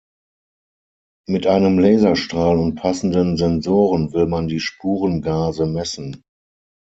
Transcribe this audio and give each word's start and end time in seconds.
Mit 1.29 1.45
einem 1.45 1.77
Laserstrahl 1.77 2.57
und 2.57 2.73
passenden 2.73 3.37
Sensoren 3.37 4.13
will 4.13 4.25
man 4.25 4.47
die 4.47 4.59
Spurengase 4.59 5.67
messen. 5.67 6.23